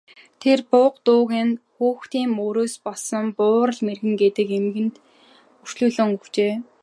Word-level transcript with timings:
Тэр 0.41 0.59
буга 0.69 0.97
дүүг 1.05 1.31
нь 1.47 1.59
хүүхдийн 1.73 2.29
мөрөөс 2.37 2.73
болсон 2.85 3.25
Буурал 3.37 3.79
мэргэн 3.87 4.15
гэдэг 4.21 4.47
эмгэнд 4.59 4.95
үрчлүүлээд 5.61 6.13
өгчихжээ. 6.17 6.53